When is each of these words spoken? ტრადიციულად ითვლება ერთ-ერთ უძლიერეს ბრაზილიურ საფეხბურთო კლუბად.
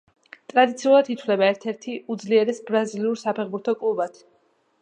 ტრადიციულად 0.53 1.11
ითვლება 1.15 1.45
ერთ-ერთ 1.49 1.85
უძლიერეს 2.15 2.65
ბრაზილიურ 2.71 3.23
საფეხბურთო 3.27 3.81
კლუბად. 3.83 4.23